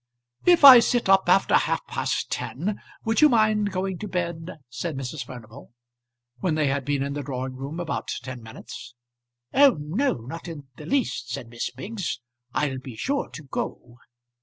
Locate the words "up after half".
1.07-1.85